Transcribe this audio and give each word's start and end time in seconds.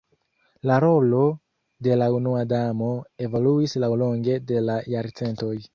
La 0.69 0.77
rolo 0.83 1.19
de 1.89 1.99
la 2.03 2.09
Unua 2.15 2.41
Damo 2.55 2.91
evoluis 3.29 3.81
laŭlonge 3.87 4.45
de 4.53 4.69
la 4.71 4.85
jarcentoj. 4.95 5.59